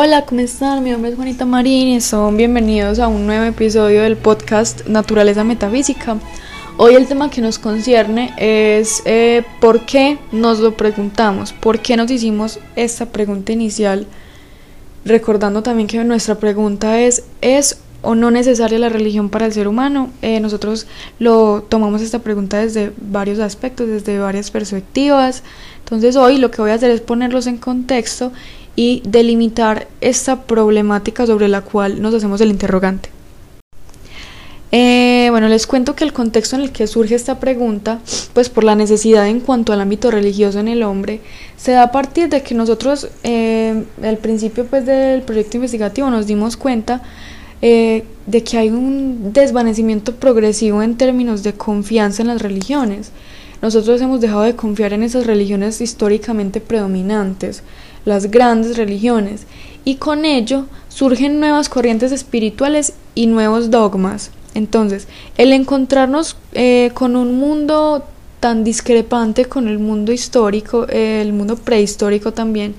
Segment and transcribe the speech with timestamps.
[0.00, 0.84] Hola, ¿cómo están?
[0.84, 5.42] Mi nombre es Juanita Marín y son bienvenidos a un nuevo episodio del podcast Naturaleza
[5.42, 6.18] Metafísica.
[6.76, 11.96] Hoy el tema que nos concierne es eh, por qué nos lo preguntamos, por qué
[11.96, 14.06] nos hicimos esta pregunta inicial,
[15.04, 19.68] recordando también que nuestra pregunta es, ¿es o no necesaria la religión para el ser
[19.68, 20.10] humano?
[20.22, 20.86] Eh, nosotros
[21.18, 25.42] lo tomamos esta pregunta desde varios aspectos, desde varias perspectivas.
[25.80, 28.32] Entonces hoy lo que voy a hacer es ponerlos en contexto
[28.76, 33.10] y delimitar esta problemática sobre la cual nos hacemos el interrogante.
[34.70, 38.00] Eh, bueno, les cuento que el contexto en el que surge esta pregunta,
[38.34, 41.20] pues por la necesidad en cuanto al ámbito religioso en el hombre,
[41.56, 46.26] se da a partir de que nosotros, eh, al principio pues del proyecto investigativo, nos
[46.26, 47.02] dimos cuenta
[47.62, 53.10] eh, de que hay un desvanecimiento progresivo en términos de confianza en las religiones.
[53.60, 57.62] Nosotros hemos dejado de confiar en esas religiones históricamente predominantes
[58.04, 59.42] las grandes religiones,
[59.84, 64.30] y con ello surgen nuevas corrientes espirituales y nuevos dogmas.
[64.54, 68.04] Entonces, el encontrarnos eh, con un mundo
[68.40, 72.74] tan discrepante con el mundo histórico, eh, el mundo prehistórico también,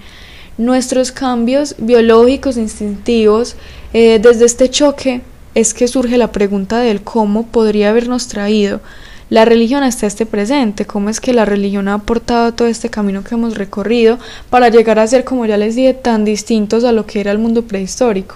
[0.59, 3.55] nuestros cambios biológicos, instintivos,
[3.93, 5.21] eh, desde este choque
[5.55, 8.81] es que surge la pregunta del cómo podría habernos traído
[9.29, 13.23] la religión hasta este presente, cómo es que la religión ha aportado todo este camino
[13.23, 17.05] que hemos recorrido para llegar a ser, como ya les dije, tan distintos a lo
[17.05, 18.35] que era el mundo prehistórico.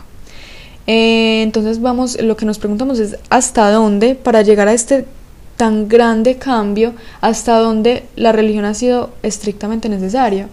[0.87, 5.05] Eh, entonces vamos, lo que nos preguntamos es hasta dónde, para llegar a este
[5.57, 10.47] tan grande cambio, hasta dónde la religión ha sido estrictamente necesaria,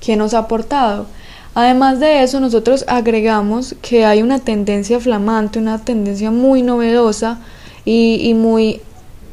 [0.00, 1.06] qué nos ha aportado.
[1.54, 7.38] Además de eso, nosotros agregamos que hay una tendencia flamante, una tendencia muy novedosa
[7.84, 8.80] y, y muy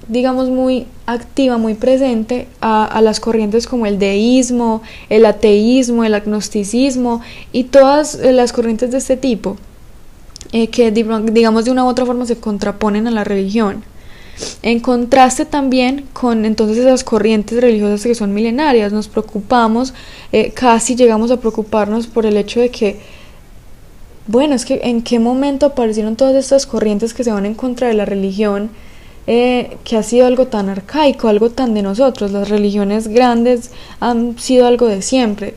[0.08, 7.22] digamos, muy activa, muy presente a, las corrientes como el deísmo, el ateísmo, el agnosticismo
[7.52, 9.58] y todas eh, las corrientes de este tipo,
[10.52, 13.83] eh, que digamos de una u otra forma se contraponen a la religión.
[14.61, 19.93] En contraste también con entonces esas corrientes religiosas que son milenarias, nos preocupamos,
[20.31, 22.99] eh, casi llegamos a preocuparnos por el hecho de que,
[24.27, 27.87] bueno, es que en qué momento aparecieron todas estas corrientes que se van en contra
[27.87, 28.70] de la religión,
[29.26, 32.31] eh, que ha sido algo tan arcaico, algo tan de nosotros.
[32.31, 35.55] Las religiones grandes han sido algo de siempre.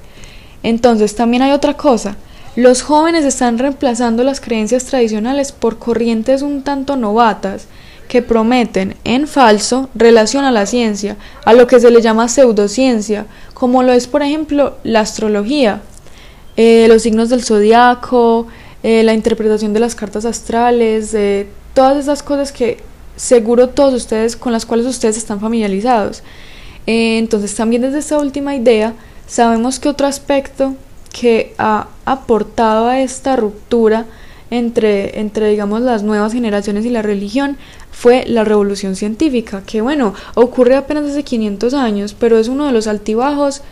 [0.62, 2.16] Entonces también hay otra cosa.
[2.56, 7.69] Los jóvenes están reemplazando las creencias tradicionales por corrientes un tanto novatas
[8.10, 13.26] que prometen en falso relación a la ciencia, a lo que se le llama pseudociencia,
[13.54, 15.81] como lo es por ejemplo la astrología,
[16.56, 18.49] eh, los signos del zodiaco,
[18.82, 21.16] eh, la interpretación de las cartas astrales,
[21.72, 22.78] todas esas cosas que
[23.15, 26.25] seguro todos ustedes con las cuales ustedes están familiarizados.
[26.88, 28.94] Eh, entonces también desde esta última idea
[29.28, 30.75] sabemos que otro aspecto
[31.12, 34.06] que ha aportado a esta ruptura
[34.50, 37.56] entre, entre digamos las nuevas generaciones y la religión
[37.93, 42.72] fue la revolución científica, que bueno, ocurre apenas hace 500 años, pero es uno de
[42.72, 43.62] los altibajos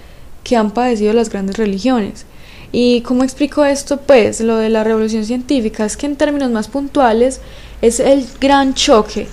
[0.44, 2.26] que han padecido las grandes religiones.
[2.70, 3.98] ¿Y cómo explico esto?
[3.98, 7.40] Pues lo de la revolución científica es que en términos más puntuales
[7.80, 9.26] es el gran choque,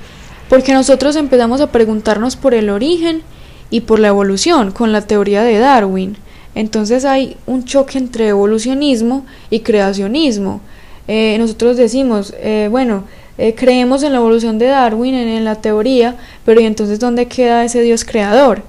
[0.50, 3.24] porque nosotros empezamos a preguntarnos por el origen
[3.70, 6.18] y por la evolución con la teoría de Darwin.
[6.54, 10.62] Entonces hay un choque entre evolucionismo y creacionismo.
[11.08, 13.04] Eh, nosotros decimos, eh, bueno,
[13.38, 17.64] eh, creemos en la evolución de Darwin, en, la teoría, pero ¿y entonces dónde queda
[17.64, 18.64] ese Dios creador?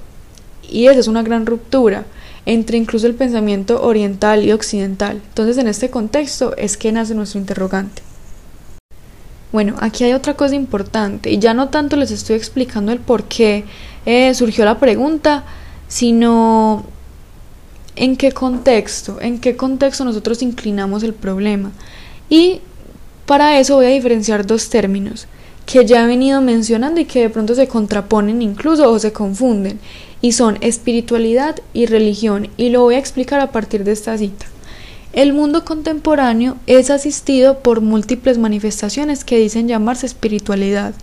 [0.69, 2.05] Y esa es una gran ruptura
[2.45, 5.21] entre incluso el pensamiento oriental y occidental.
[5.29, 8.03] Entonces, en este contexto es que nace nuestro interrogante.
[9.53, 13.25] Bueno, aquí hay otra cosa importante y ya no tanto les estoy explicando el por
[13.25, 13.65] qué
[14.35, 15.45] surgió la pregunta,
[15.89, 16.85] sino
[17.97, 21.73] en qué contexto, en qué contexto nosotros inclinamos el problema.
[22.29, 22.61] Y
[23.27, 25.27] para eso voy a diferenciar dos términos
[25.67, 29.81] que ya he venido mencionando y que de pronto se contraponen incluso o se confunden
[30.23, 34.47] y son espiritualidad y religión y lo voy a explicar a partir de esta cita.
[35.13, 40.95] El mundo contemporáneo es asistido por múltiples manifestaciones que dicen llamarse espiritualidad.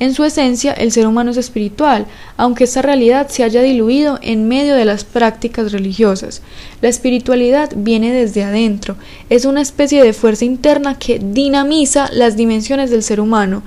[0.00, 4.48] En su esencia, el ser humano es espiritual, aunque esta realidad se haya diluido en
[4.48, 6.42] medio de las prácticas religiosas.
[6.80, 8.96] La espiritualidad viene desde adentro,
[9.28, 13.62] es una especie de fuerza interna que dinamiza las dimensiones del ser humano,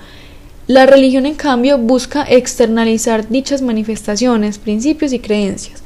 [0.67, 5.83] la religión, en cambio, busca externalizar dichas manifestaciones, principios y creencias.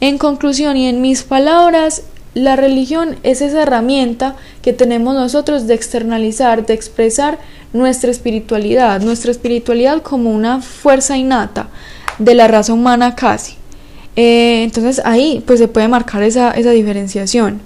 [0.00, 2.02] En conclusión y en mis palabras,
[2.38, 7.38] la religión es esa herramienta que tenemos nosotros de externalizar, de expresar
[7.72, 11.68] nuestra espiritualidad, nuestra espiritualidad como una fuerza innata
[12.18, 13.54] de la raza humana casi.
[14.16, 17.60] Eh, entonces ahí pues se puede marcar esa, esa diferenciación.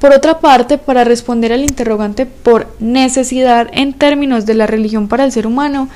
[0.00, 5.24] Por otra parte, para responder al interrogante por necesidad en términos de la religión para
[5.24, 5.88] el ser humano,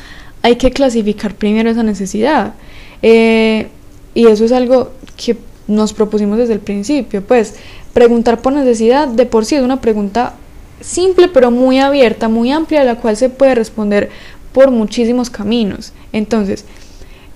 [0.43, 2.55] hay que clasificar primero esa necesidad.
[3.01, 3.69] Eh,
[4.15, 5.37] y eso es algo que
[5.67, 7.55] nos propusimos desde el principio, pues
[7.93, 10.35] preguntar por necesidad de por sí es una pregunta
[10.81, 14.11] simple pero muy abierta, muy amplia, la cual se puede responder
[14.53, 15.93] por muchísimos caminos.
[16.13, 16.65] Entonces,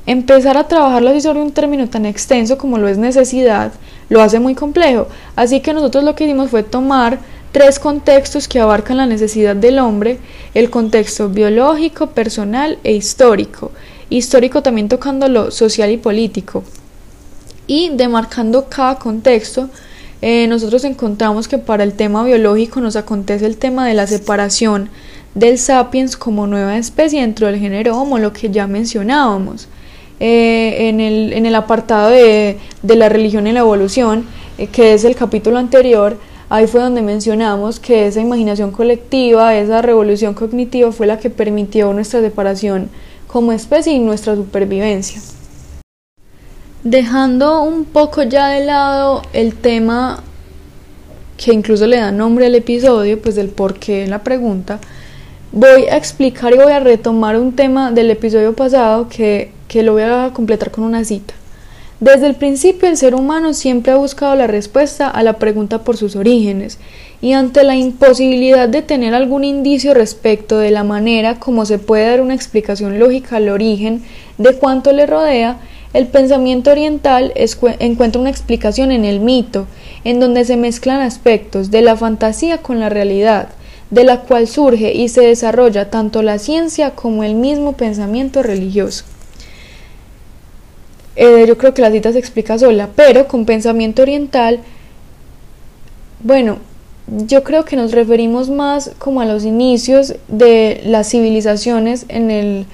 [0.06, 3.72] empezar a trabajarlo así sobre un término tan extenso como lo es necesidad,
[4.08, 5.08] lo hace muy complejo.
[5.34, 7.18] Así que nosotros lo que hicimos fue tomar
[7.52, 10.18] tres contextos que abarcan la necesidad del hombre,
[10.54, 13.72] el contexto biológico, personal e histórico.
[14.10, 16.62] Histórico también tocando lo social y político.
[17.66, 19.68] Y demarcando cada contexto,
[20.22, 24.88] eh, nosotros encontramos que para el tema biológico nos acontece el tema de la separación
[25.34, 29.68] del sapiens como nueva especie dentro del género Homo, lo que ya mencionábamos.
[30.18, 34.24] Eh, en, el, en, el, apartado de, de, la religión y la evolución,
[34.56, 36.16] eh, que es el capítulo anterior,
[36.48, 41.92] ahí fue donde mencionamos que esa imaginación colectiva, esa revolución cognitiva fue la que permitió
[41.92, 42.88] nuestra separación
[43.26, 45.20] como especie y nuestra supervivencia.
[46.88, 50.22] Dejando un poco ya de lado el tema
[51.36, 54.78] que incluso le da nombre al episodio, pues del por qué la pregunta,
[55.50, 59.94] voy a explicar y voy a retomar un tema del episodio pasado que, que lo
[59.94, 61.34] voy a completar con una cita.
[61.98, 65.96] Desde el principio el ser humano siempre ha buscado la respuesta a la pregunta por
[65.96, 66.78] sus orígenes
[67.20, 72.06] y ante la imposibilidad de tener algún indicio respecto de la manera como se puede
[72.06, 74.04] dar una explicación lógica al origen
[74.38, 75.58] de cuanto le rodea,
[75.92, 79.66] el pensamiento oriental encuentra una explicación en el mito,
[80.04, 83.48] en donde se mezclan aspectos de la fantasía con la realidad,
[83.90, 89.04] de la cual surge y se desarrolla tanto la ciencia como el mismo pensamiento religioso.
[91.14, 94.60] Eh, yo creo que la cita se explica sola, pero con pensamiento oriental,
[96.22, 96.58] bueno,
[97.08, 102.66] yo creo que nos referimos más como a los inicios de las civilizaciones en el,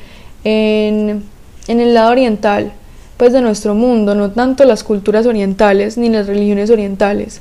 [0.45, 1.23] en,
[1.69, 2.73] en el lado oriental,
[3.23, 7.41] pues de nuestro mundo, no tanto las culturas orientales ni las religiones orientales.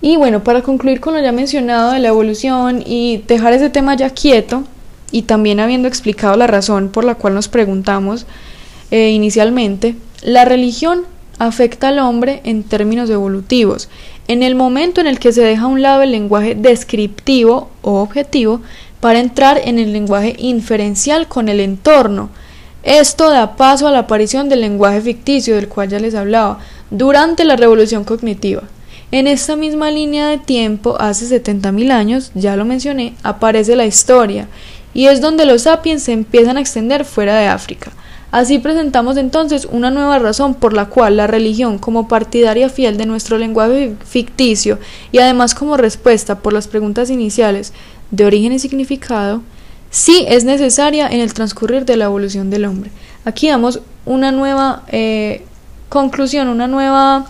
[0.00, 3.96] Y bueno, para concluir con lo ya mencionado de la evolución y dejar ese tema
[3.96, 4.62] ya quieto,
[5.10, 8.24] y también habiendo explicado la razón por la cual nos preguntamos
[8.92, 11.00] eh, inicialmente, la religión
[11.40, 13.88] afecta al hombre en términos evolutivos.
[14.28, 18.00] En el momento en el que se deja a un lado el lenguaje descriptivo o
[18.00, 18.60] objetivo
[19.00, 22.30] para entrar en el lenguaje inferencial con el entorno,
[22.82, 26.58] esto da paso a la aparición del lenguaje ficticio del cual ya les hablaba
[26.90, 28.62] durante la revolución cognitiva.
[29.12, 34.48] En esta misma línea de tiempo, hace 70.000 años, ya lo mencioné, aparece la historia,
[34.94, 37.92] y es donde los sapiens se empiezan a extender fuera de África.
[38.30, 43.06] Así presentamos entonces una nueva razón por la cual la religión, como partidaria fiel de
[43.06, 44.78] nuestro lenguaje ficticio
[45.10, 47.72] y además como respuesta por las preguntas iniciales
[48.12, 49.42] de origen y significado,
[49.90, 52.90] sí es necesaria en el transcurrir de la evolución del hombre.
[53.24, 55.44] Aquí damos una nueva eh,
[55.88, 57.26] conclusión, una nueva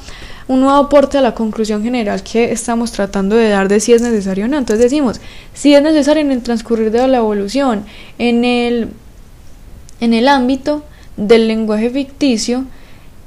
[0.51, 4.03] un nuevo aporte a la conclusión general que estamos tratando de dar de si es
[4.03, 4.59] necesario o no.
[4.59, 5.21] Entonces decimos,
[5.55, 7.85] si es necesario en el transcurrir de la evolución,
[8.19, 8.89] en el,
[10.01, 10.83] en el ámbito
[11.17, 12.65] del lenguaje ficticio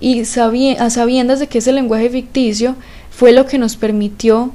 [0.01, 2.75] y a sabiendas de que ese lenguaje ficticio
[3.10, 4.51] fue lo que nos permitió,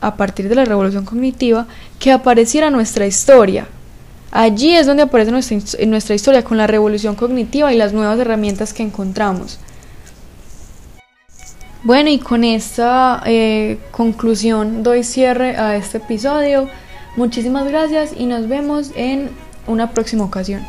[0.00, 1.68] a partir de la revolución cognitiva,
[2.00, 3.68] que apareciera nuestra historia.
[4.36, 5.30] Allí es donde aparece
[5.86, 9.60] nuestra, historia con la revolución cognitiva y las nuevas herramientas que encontramos.
[11.84, 16.68] Bueno, y con esta eh, conclusión doy cierre a este episodio.
[17.14, 19.30] Muchísimas gracias y nos vemos en
[19.68, 20.62] una próxima ocasión.